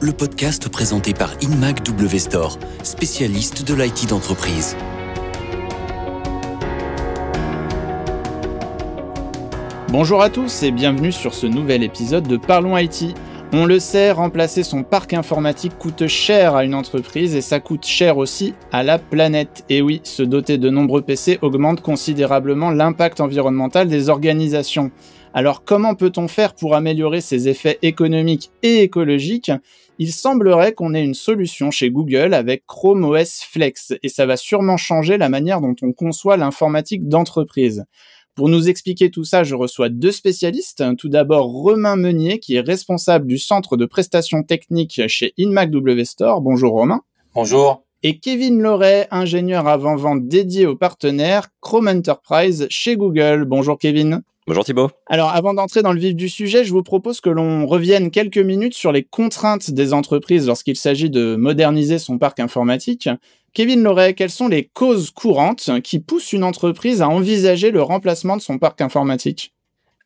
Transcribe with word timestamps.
Le 0.00 0.12
podcast 0.12 0.70
présenté 0.70 1.12
par 1.12 1.30
InMac 1.42 1.84
W 1.84 2.18
spécialiste 2.82 3.68
de 3.68 3.74
l'IT 3.74 4.08
d'entreprise. 4.08 4.74
Bonjour 9.90 10.22
à 10.22 10.30
tous 10.30 10.62
et 10.62 10.70
bienvenue 10.70 11.12
sur 11.12 11.34
ce 11.34 11.46
nouvel 11.46 11.82
épisode 11.82 12.26
de 12.26 12.38
Parlons 12.38 12.78
IT. 12.78 13.14
On 13.52 13.66
le 13.66 13.78
sait, 13.78 14.10
remplacer 14.10 14.62
son 14.62 14.82
parc 14.82 15.12
informatique 15.12 15.76
coûte 15.78 16.06
cher 16.06 16.56
à 16.56 16.64
une 16.64 16.74
entreprise 16.74 17.36
et 17.36 17.42
ça 17.42 17.60
coûte 17.60 17.84
cher 17.84 18.16
aussi 18.16 18.54
à 18.72 18.82
la 18.82 18.98
planète. 18.98 19.64
Et 19.68 19.82
oui, 19.82 20.00
se 20.02 20.22
doter 20.22 20.56
de 20.56 20.70
nombreux 20.70 21.02
PC 21.02 21.38
augmente 21.42 21.82
considérablement 21.82 22.70
l'impact 22.70 23.20
environnemental 23.20 23.86
des 23.86 24.08
organisations. 24.08 24.90
Alors 25.36 25.64
comment 25.64 25.94
peut-on 25.94 26.28
faire 26.28 26.54
pour 26.54 26.74
améliorer 26.74 27.20
ces 27.20 27.46
effets 27.46 27.78
économiques 27.82 28.50
et 28.62 28.80
écologiques? 28.80 29.52
Il 29.98 30.10
semblerait 30.10 30.72
qu'on 30.72 30.94
ait 30.94 31.04
une 31.04 31.12
solution 31.12 31.70
chez 31.70 31.90
Google 31.90 32.32
avec 32.32 32.64
Chrome 32.64 33.04
OS 33.04 33.42
Flex 33.42 33.92
et 34.02 34.08
ça 34.08 34.24
va 34.24 34.38
sûrement 34.38 34.78
changer 34.78 35.18
la 35.18 35.28
manière 35.28 35.60
dont 35.60 35.76
on 35.82 35.92
conçoit 35.92 36.38
l'informatique 36.38 37.06
d'entreprise. 37.06 37.84
Pour 38.34 38.48
nous 38.48 38.70
expliquer 38.70 39.10
tout 39.10 39.24
ça, 39.24 39.44
je 39.44 39.54
reçois 39.54 39.90
deux 39.90 40.10
spécialistes. 40.10 40.82
Tout 40.96 41.10
d'abord, 41.10 41.48
Romain 41.48 41.96
Meunier, 41.96 42.38
qui 42.38 42.54
est 42.54 42.60
responsable 42.60 43.26
du 43.26 43.36
centre 43.36 43.76
de 43.76 43.84
prestations 43.84 44.42
techniques 44.42 45.02
chez 45.06 45.34
InMac 45.38 45.70
W 45.70 46.06
Store. 46.06 46.40
Bonjour 46.40 46.72
Romain. 46.72 47.02
Bonjour. 47.34 47.82
Et 48.02 48.20
Kevin 48.20 48.62
Loret, 48.62 49.06
ingénieur 49.10 49.68
avant-vente 49.68 50.28
dédié 50.28 50.64
aux 50.64 50.76
partenaires 50.76 51.48
Chrome 51.60 51.88
Enterprise 51.88 52.66
chez 52.70 52.96
Google. 52.96 53.44
Bonjour 53.44 53.76
Kevin. 53.76 54.22
Bonjour 54.48 54.64
Thibault. 54.64 54.90
Alors 55.06 55.30
avant 55.30 55.54
d'entrer 55.54 55.82
dans 55.82 55.92
le 55.92 55.98
vif 55.98 56.14
du 56.14 56.28
sujet, 56.28 56.64
je 56.64 56.72
vous 56.72 56.84
propose 56.84 57.20
que 57.20 57.30
l'on 57.30 57.66
revienne 57.66 58.12
quelques 58.12 58.38
minutes 58.38 58.74
sur 58.74 58.92
les 58.92 59.02
contraintes 59.02 59.72
des 59.72 59.92
entreprises 59.92 60.46
lorsqu'il 60.46 60.76
s'agit 60.76 61.10
de 61.10 61.34
moderniser 61.34 61.98
son 61.98 62.16
parc 62.16 62.38
informatique. 62.38 63.08
Kevin 63.54 63.82
Loret, 63.82 64.14
quelles 64.14 64.30
sont 64.30 64.46
les 64.46 64.68
causes 64.68 65.10
courantes 65.10 65.70
qui 65.82 65.98
poussent 65.98 66.32
une 66.32 66.44
entreprise 66.44 67.02
à 67.02 67.08
envisager 67.08 67.72
le 67.72 67.82
remplacement 67.82 68.36
de 68.36 68.42
son 68.42 68.58
parc 68.58 68.80
informatique? 68.82 69.55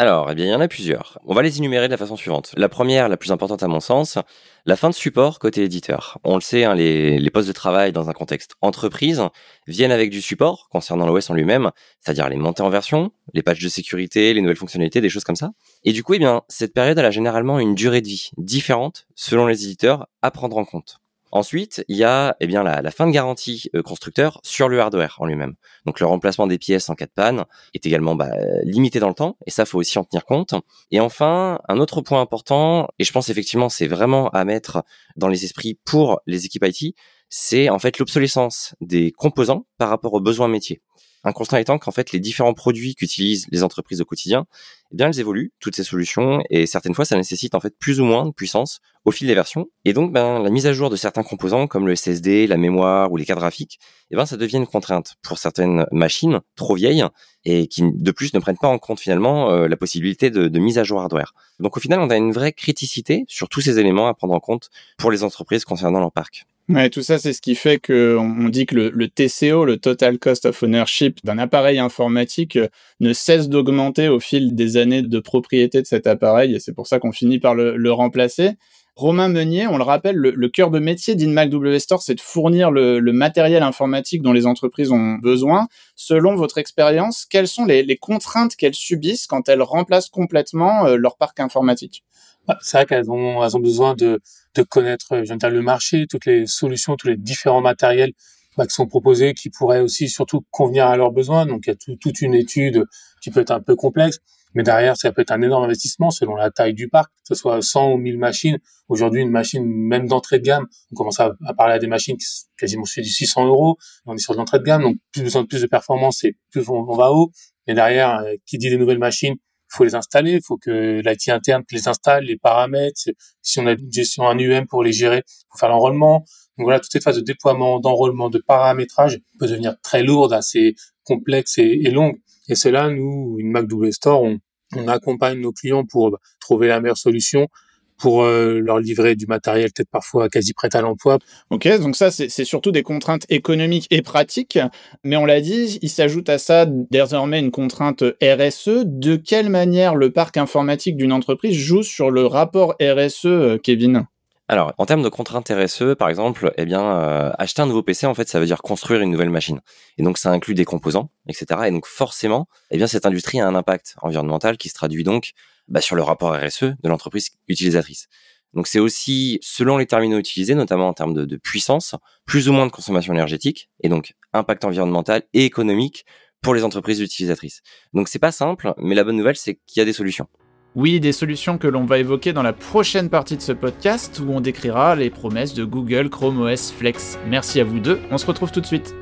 Alors, 0.00 0.30
eh 0.30 0.36
bien, 0.36 0.44
il 0.44 0.50
y 0.50 0.54
en 0.54 0.60
a 0.60 0.68
plusieurs. 0.68 1.18
On 1.26 1.34
va 1.34 1.42
les 1.42 1.58
énumérer 1.58 1.88
de 1.88 1.90
la 1.90 1.96
façon 1.96 2.14
suivante. 2.14 2.52
La 2.56 2.68
première, 2.68 3.08
la 3.08 3.16
plus 3.16 3.32
importante 3.32 3.64
à 3.64 3.66
mon 3.66 3.80
sens, 3.80 4.16
la 4.64 4.76
fin 4.76 4.90
de 4.90 4.94
support 4.94 5.40
côté 5.40 5.64
éditeur. 5.64 6.18
On 6.22 6.36
le 6.36 6.40
sait, 6.40 6.62
hein, 6.62 6.76
les, 6.76 7.18
les, 7.18 7.30
postes 7.30 7.48
de 7.48 7.52
travail 7.52 7.90
dans 7.90 8.08
un 8.08 8.12
contexte 8.12 8.54
entreprise 8.60 9.20
viennent 9.66 9.90
avec 9.90 10.10
du 10.10 10.22
support 10.22 10.68
concernant 10.70 11.04
l'OS 11.04 11.30
en 11.30 11.34
lui-même, 11.34 11.72
c'est-à-dire 11.98 12.28
les 12.28 12.36
montées 12.36 12.62
en 12.62 12.70
version, 12.70 13.10
les 13.34 13.42
patchs 13.42 13.62
de 13.64 13.68
sécurité, 13.68 14.32
les 14.34 14.40
nouvelles 14.40 14.56
fonctionnalités, 14.56 15.00
des 15.00 15.08
choses 15.08 15.24
comme 15.24 15.34
ça. 15.34 15.50
Et 15.82 15.92
du 15.92 16.04
coup, 16.04 16.14
eh 16.14 16.20
bien, 16.20 16.42
cette 16.46 16.74
période, 16.74 16.96
elle 16.96 17.04
a 17.04 17.10
généralement 17.10 17.58
une 17.58 17.74
durée 17.74 18.00
de 18.00 18.06
vie 18.06 18.30
différente 18.36 19.08
selon 19.16 19.48
les 19.48 19.64
éditeurs 19.64 20.06
à 20.22 20.30
prendre 20.30 20.58
en 20.58 20.64
compte. 20.64 21.00
Ensuite, 21.30 21.84
il 21.88 21.96
y 21.96 22.04
a 22.04 22.36
eh 22.40 22.46
bien 22.46 22.62
la, 22.62 22.90
fin 22.90 23.06
de 23.06 23.12
garantie 23.12 23.70
euh, 23.74 23.82
constructeur 23.82 24.40
sur 24.42 24.68
le 24.68 24.80
hardware 24.80 25.16
en 25.18 25.26
lui-même. 25.26 25.54
Donc 25.86 26.00
le 26.00 26.06
remplacement 26.06 26.46
des 26.46 26.58
pièces 26.58 26.88
en 26.88 26.94
cas 26.94 27.06
de 27.06 27.12
panne 27.14 27.44
est 27.74 27.84
également 27.84 28.14
bah, 28.14 28.30
limité 28.64 29.00
dans 29.00 29.08
le 29.08 29.14
temps, 29.14 29.36
et 29.46 29.50
ça 29.50 29.64
faut 29.64 29.78
aussi 29.78 29.98
en 29.98 30.04
tenir 30.04 30.24
compte. 30.24 30.54
Et 30.90 31.00
enfin, 31.00 31.60
un 31.68 31.78
autre 31.78 32.00
point 32.00 32.20
important, 32.20 32.88
et 32.98 33.04
je 33.04 33.12
pense 33.12 33.28
effectivement 33.28 33.68
c'est 33.68 33.86
vraiment 33.86 34.28
à 34.30 34.44
mettre 34.44 34.84
dans 35.16 35.28
les 35.28 35.44
esprits 35.44 35.78
pour 35.84 36.20
les 36.26 36.46
équipes 36.46 36.64
IT, 36.66 36.94
c'est 37.28 37.68
en 37.68 37.78
fait 37.78 37.98
l'obsolescence 37.98 38.74
des 38.80 39.12
composants 39.12 39.66
par 39.76 39.88
rapport 39.88 40.14
aux 40.14 40.20
besoins 40.20 40.48
métiers. 40.48 40.80
Un 41.24 41.32
constat 41.32 41.60
étant 41.60 41.78
qu'en 41.78 41.90
fait, 41.90 42.12
les 42.12 42.20
différents 42.20 42.54
produits 42.54 42.94
qu'utilisent 42.94 43.46
les 43.50 43.64
entreprises 43.64 44.00
au 44.00 44.04
quotidien, 44.04 44.46
eh 44.92 44.96
bien, 44.96 45.08
elles 45.08 45.18
évoluent, 45.18 45.52
toutes 45.58 45.74
ces 45.74 45.82
solutions, 45.82 46.40
et 46.48 46.64
certaines 46.66 46.94
fois, 46.94 47.04
ça 47.04 47.16
nécessite 47.16 47.54
en 47.56 47.60
fait 47.60 47.76
plus 47.76 48.00
ou 48.00 48.04
moins 48.04 48.24
de 48.24 48.30
puissance 48.30 48.80
au 49.04 49.10
fil 49.10 49.26
des 49.26 49.34
versions. 49.34 49.66
Et 49.84 49.92
donc, 49.92 50.12
ben, 50.12 50.40
la 50.40 50.48
mise 50.48 50.66
à 50.66 50.72
jour 50.72 50.90
de 50.90 50.96
certains 50.96 51.24
composants, 51.24 51.66
comme 51.66 51.86
le 51.88 51.96
SSD, 51.96 52.46
la 52.46 52.56
mémoire 52.56 53.10
ou 53.10 53.16
les 53.16 53.24
cartes 53.24 53.40
graphiques, 53.40 53.80
eh 54.10 54.16
ben, 54.16 54.26
ça 54.26 54.36
devient 54.36 54.58
une 54.58 54.66
contrainte 54.66 55.16
pour 55.22 55.38
certaines 55.38 55.86
machines 55.90 56.40
trop 56.54 56.76
vieilles 56.76 57.04
et 57.44 57.66
qui, 57.66 57.82
de 57.82 58.10
plus, 58.12 58.32
ne 58.32 58.38
prennent 58.38 58.56
pas 58.56 58.68
en 58.68 58.78
compte 58.78 59.00
finalement 59.00 59.50
euh, 59.50 59.66
la 59.66 59.76
possibilité 59.76 60.30
de, 60.30 60.46
de 60.46 60.58
mise 60.60 60.78
à 60.78 60.84
jour 60.84 61.00
hardware. 61.00 61.34
Donc, 61.58 61.76
au 61.76 61.80
final, 61.80 61.98
on 62.00 62.10
a 62.10 62.16
une 62.16 62.32
vraie 62.32 62.52
criticité 62.52 63.24
sur 63.26 63.48
tous 63.48 63.60
ces 63.60 63.80
éléments 63.80 64.06
à 64.06 64.14
prendre 64.14 64.34
en 64.34 64.40
compte 64.40 64.70
pour 64.96 65.10
les 65.10 65.24
entreprises 65.24 65.64
concernant 65.64 65.98
leur 65.98 66.12
parc. 66.12 66.46
Ouais, 66.68 66.90
tout 66.90 67.00
ça, 67.00 67.18
c'est 67.18 67.32
ce 67.32 67.40
qui 67.40 67.54
fait 67.54 67.78
qu'on 67.78 68.50
dit 68.50 68.66
que 68.66 68.74
le, 68.74 69.08
TCO, 69.08 69.64
le 69.64 69.78
Total 69.78 70.18
Cost 70.18 70.44
of 70.44 70.62
Ownership 70.62 71.18
d'un 71.24 71.38
appareil 71.38 71.78
informatique, 71.78 72.56
euh, 72.56 72.68
ne 73.00 73.14
cesse 73.14 73.48
d'augmenter 73.48 74.08
au 74.08 74.20
fil 74.20 74.54
des 74.54 74.76
années 74.76 75.00
de 75.00 75.18
propriété 75.18 75.80
de 75.80 75.86
cet 75.86 76.06
appareil, 76.06 76.54
et 76.54 76.60
c'est 76.60 76.74
pour 76.74 76.86
ça 76.86 76.98
qu'on 76.98 77.10
finit 77.10 77.38
par 77.38 77.54
le, 77.54 77.90
remplacer. 77.90 78.50
Romain 78.98 79.28
Meunier, 79.28 79.68
on 79.68 79.78
le 79.78 79.84
rappelle, 79.84 80.16
le, 80.16 80.48
cœur 80.48 80.72
de 80.72 80.80
métier 80.80 81.14
d'InMac 81.14 81.50
W 81.50 81.78
Store, 81.78 82.02
c'est 82.02 82.16
de 82.16 82.20
fournir 82.20 82.72
le, 82.72 83.00
matériel 83.12 83.62
informatique 83.62 84.22
dont 84.22 84.32
les 84.32 84.44
entreprises 84.44 84.90
ont 84.90 85.14
besoin. 85.22 85.68
Selon 85.94 86.34
votre 86.34 86.58
expérience, 86.58 87.24
quelles 87.24 87.46
sont 87.46 87.64
les, 87.64 87.96
contraintes 87.96 88.56
qu'elles 88.56 88.74
subissent 88.74 89.28
quand 89.28 89.48
elles 89.48 89.62
remplacent 89.62 90.08
complètement 90.08 90.84
euh, 90.84 90.96
leur 90.96 91.16
parc 91.16 91.38
informatique? 91.38 92.02
Bah, 92.48 92.58
c'est 92.60 92.78
vrai 92.78 92.86
qu'elles 92.86 93.08
ont, 93.08 93.60
besoin 93.60 93.94
de, 93.94 94.20
connaître 94.68 95.14
le 95.14 95.60
marché, 95.62 96.08
toutes 96.10 96.26
les 96.26 96.48
solutions, 96.48 96.96
tous 96.96 97.06
les 97.06 97.16
différents 97.16 97.60
matériels 97.60 98.14
bah, 98.58 98.66
qui 98.66 98.74
sont 98.74 98.86
proposés, 98.86 99.34
qui 99.34 99.50
pourraient 99.50 99.80
aussi 99.80 100.08
surtout 100.08 100.44
convenir 100.50 100.88
à 100.88 100.96
leurs 100.96 101.12
besoins. 101.12 101.46
Donc 101.46 101.62
il 101.66 101.70
y 101.70 101.72
a 101.72 101.96
toute 101.96 102.20
une 102.20 102.34
étude 102.34 102.84
qui 103.22 103.30
peut 103.30 103.40
être 103.40 103.52
un 103.52 103.60
peu 103.60 103.76
complexe, 103.76 104.18
mais 104.54 104.64
derrière 104.64 104.96
ça 104.96 105.12
peut 105.12 105.22
être 105.22 105.30
un 105.30 105.40
énorme 105.42 105.64
investissement 105.64 106.10
selon 106.10 106.34
la 106.34 106.50
taille 106.50 106.74
du 106.74 106.88
parc, 106.88 107.08
que 107.10 107.28
ce 107.28 107.34
soit 107.36 107.62
100 107.62 107.92
ou 107.92 107.96
1000 107.98 108.18
machines. 108.18 108.58
Aujourd'hui, 108.88 109.22
une 109.22 109.30
machine 109.30 109.64
même 109.64 110.08
d'entrée 110.08 110.40
de 110.40 110.44
gamme, 110.44 110.66
on 110.90 110.96
commence 110.96 111.20
à, 111.20 111.36
parler 111.56 111.74
à 111.74 111.78
des 111.78 111.86
machines 111.86 112.16
qui 112.16 112.26
quasiment 112.58 112.84
sur 112.84 113.02
du 113.02 113.08
600 113.08 113.46
euros. 113.46 113.76
On 114.06 114.14
est 114.14 114.18
sur 114.18 114.34
l'entrée 114.34 114.58
de 114.58 114.64
gamme, 114.64 114.82
donc 114.82 114.96
plus 115.12 115.22
besoin 115.22 115.42
de 115.42 115.46
plus 115.46 115.62
de 115.62 115.68
performance 115.68 116.24
et 116.24 116.36
plus 116.50 116.68
on, 116.68 116.74
on 116.74 116.96
va 116.96 117.12
haut. 117.12 117.30
Et 117.68 117.74
derrière, 117.74 118.18
euh, 118.18 118.34
qui 118.44 118.58
dit 118.58 118.70
des 118.70 118.78
nouvelles 118.78 118.98
machines, 118.98 119.36
faut 119.68 119.84
les 119.84 119.94
installer, 119.94 120.32
il 120.32 120.42
faut 120.42 120.56
que 120.56 121.00
l'IT 121.04 121.28
interne 121.28 121.62
les 121.70 121.88
installe, 121.88 122.24
les 122.24 122.36
paramètres. 122.36 123.00
Si 123.42 123.60
on 123.60 123.66
a 123.66 123.72
une 123.72 123.92
gestion 123.92 124.28
un 124.28 124.38
UM 124.38 124.66
pour 124.66 124.82
les 124.82 124.92
gérer, 124.92 125.22
faut 125.50 125.58
faire 125.58 125.68
l'enrôlement. 125.68 126.24
Donc 126.56 126.64
voilà, 126.64 126.80
toute 126.80 126.90
cette 126.90 127.04
phase 127.04 127.16
de 127.16 127.22
déploiement, 127.22 127.78
d'enrôlement, 127.80 128.30
de 128.30 128.38
paramétrage 128.38 129.20
peut 129.38 129.46
devenir 129.46 129.76
très 129.82 130.02
lourde, 130.02 130.32
assez 130.32 130.74
complexe 131.04 131.58
et, 131.58 131.80
et 131.84 131.90
longue. 131.90 132.18
Et 132.48 132.54
c'est 132.54 132.70
là, 132.70 132.88
nous, 132.88 133.36
une 133.38 133.50
Mac 133.50 133.66
W 133.66 133.92
Store, 133.92 134.22
on 134.22 134.88
accompagne 134.88 135.40
nos 135.40 135.52
clients 135.52 135.84
pour 135.84 136.18
trouver 136.40 136.68
la 136.68 136.80
meilleure 136.80 136.98
solution 136.98 137.48
pour 137.98 138.22
euh, 138.22 138.60
leur 138.60 138.78
livrer 138.78 139.14
du 139.14 139.26
matériel 139.26 139.70
peut-être 139.74 139.90
parfois 139.90 140.28
quasi 140.28 140.52
prêt 140.54 140.68
à 140.72 140.80
l'emploi. 140.80 141.18
Ok, 141.50 141.68
donc 141.80 141.96
ça 141.96 142.10
c'est 142.10 142.44
surtout 142.44 142.70
des 142.70 142.82
contraintes 142.82 143.26
économiques 143.28 143.86
et 143.90 144.02
pratiques, 144.02 144.58
mais 145.04 145.16
on 145.16 145.24
l'a 145.24 145.40
dit, 145.40 145.78
il 145.82 145.90
s'ajoute 145.90 146.28
à 146.28 146.38
ça 146.38 146.66
désormais 146.66 147.40
une 147.40 147.50
contrainte 147.50 148.02
RSE. 148.22 148.84
De 148.84 149.16
quelle 149.16 149.50
manière 149.50 149.94
le 149.94 150.10
parc 150.10 150.36
informatique 150.36 150.96
d'une 150.96 151.12
entreprise 151.12 151.56
joue 151.56 151.82
sur 151.82 152.10
le 152.10 152.26
rapport 152.26 152.74
RSE, 152.80 153.26
euh, 153.26 153.58
Kevin? 153.58 154.06
Alors, 154.50 154.72
en 154.78 154.86
termes 154.86 155.02
de 155.02 155.10
contraintes 155.10 155.50
RSE, 155.50 155.94
par 155.98 156.08
exemple, 156.08 156.54
eh 156.56 156.64
bien, 156.64 156.80
euh, 156.80 157.30
acheter 157.38 157.60
un 157.60 157.66
nouveau 157.66 157.82
PC, 157.82 158.06
en 158.06 158.14
fait, 158.14 158.28
ça 158.28 158.40
veut 158.40 158.46
dire 158.46 158.62
construire 158.62 159.02
une 159.02 159.10
nouvelle 159.10 159.28
machine. 159.28 159.60
Et 159.98 160.02
donc, 160.02 160.16
ça 160.16 160.30
inclut 160.30 160.54
des 160.54 160.64
composants, 160.64 161.10
etc. 161.28 161.60
Et 161.66 161.70
donc, 161.70 161.86
forcément, 161.86 162.48
eh 162.70 162.78
bien, 162.78 162.86
cette 162.86 163.04
industrie 163.04 163.40
a 163.40 163.46
un 163.46 163.54
impact 163.54 163.96
environnemental 164.00 164.56
qui 164.56 164.70
se 164.70 164.74
traduit 164.74 165.04
donc 165.04 165.32
bah, 165.68 165.82
sur 165.82 165.96
le 165.96 166.02
rapport 166.02 166.34
RSE 166.34 166.62
de 166.62 166.88
l'entreprise 166.88 167.28
utilisatrice. 167.46 168.08
Donc 168.54 168.66
c'est 168.66 168.78
aussi, 168.78 169.38
selon 169.42 169.76
les 169.76 169.84
terminaux 169.84 170.18
utilisés, 170.18 170.54
notamment 170.54 170.88
en 170.88 170.94
termes 170.94 171.12
de, 171.12 171.26
de, 171.26 171.36
puissance, 171.36 171.94
plus 172.24 172.48
ou 172.48 172.54
moins 172.54 172.66
de 172.66 172.72
consommation 172.72 173.12
énergétique, 173.12 173.68
et 173.82 173.90
donc 173.90 174.14
impact 174.32 174.64
environnemental 174.64 175.24
et 175.34 175.44
économique 175.44 176.06
pour 176.40 176.54
les 176.54 176.64
entreprises 176.64 177.00
utilisatrices. 177.00 177.60
Donc 177.92 178.08
c'est 178.08 178.18
pas 178.18 178.32
simple, 178.32 178.72
mais 178.78 178.94
la 178.94 179.04
bonne 179.04 179.16
nouvelle, 179.16 179.36
c'est 179.36 179.60
qu'il 179.66 179.80
y 179.80 179.82
a 179.82 179.84
des 179.84 179.92
solutions. 179.92 180.28
Oui, 180.74 181.00
des 181.00 181.12
solutions 181.12 181.58
que 181.58 181.66
l'on 181.66 181.84
va 181.84 181.98
évoquer 181.98 182.32
dans 182.32 182.42
la 182.42 182.52
prochaine 182.52 183.08
partie 183.08 183.36
de 183.36 183.42
ce 183.42 183.52
podcast 183.52 184.20
où 184.24 184.30
on 184.30 184.40
décrira 184.40 184.94
les 184.96 185.10
promesses 185.10 185.54
de 185.54 185.64
Google 185.64 186.10
Chrome 186.10 186.40
OS 186.42 186.70
Flex. 186.72 187.18
Merci 187.26 187.60
à 187.60 187.64
vous 187.64 187.80
deux, 187.80 187.98
on 188.10 188.18
se 188.18 188.26
retrouve 188.26 188.52
tout 188.52 188.60
de 188.60 188.66
suite. 188.66 188.94